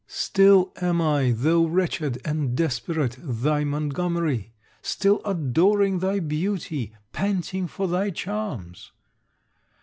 Still 0.07 0.71
am 0.81 0.99
I, 0.99 1.31
though 1.31 1.67
wretched 1.67 2.19
and 2.25 2.55
desperate, 2.57 3.17
thy 3.19 3.63
Montgomery; 3.63 4.51
still 4.81 5.21
adoring 5.23 5.99
thy 5.99 6.19
beauty, 6.19 6.95
panting 7.13 7.67
for 7.67 7.87
thy 7.87 8.09
charms. 8.09 8.93